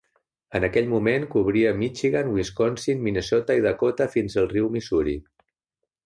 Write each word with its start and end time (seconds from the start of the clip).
En 0.59 0.63
aquell 0.67 0.87
moment 0.93 1.25
cobria 1.33 1.73
Michigan, 1.81 2.31
Wisconsin, 2.37 3.03
Minnesota 3.09 3.57
i 3.59 3.65
Dakota 3.69 4.07
fins 4.17 4.39
al 4.43 4.49
riu 4.55 4.71
Missouri. 4.77 5.15